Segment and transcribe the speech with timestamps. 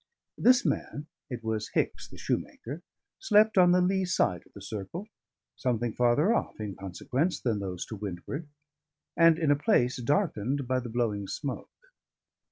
[0.35, 2.81] This man (it was Hicks the shoemaker)
[3.19, 5.07] slept on the lee side of the circle,
[5.55, 8.47] something farther off in consequence than those to windward,
[9.15, 11.69] and in a place darkened by the blowing smoke.